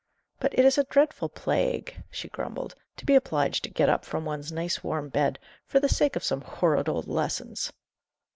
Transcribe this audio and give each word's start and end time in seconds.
"But 0.39 0.57
it 0.57 0.65
is 0.65 0.79
a 0.79 0.83
dreadful 0.85 1.29
plague," 1.29 2.01
she 2.09 2.27
grumbled, 2.27 2.73
"to 2.97 3.05
be 3.05 3.13
obliged 3.13 3.63
to 3.65 3.69
get 3.69 3.87
up 3.87 4.03
from 4.03 4.25
one's 4.25 4.51
nice 4.51 4.83
warm 4.83 5.09
bed, 5.09 5.37
for 5.67 5.79
the 5.79 5.89
sake 5.89 6.15
of 6.15 6.23
some 6.23 6.41
horrid 6.41 6.89
old 6.89 7.07
lessons!" 7.07 7.71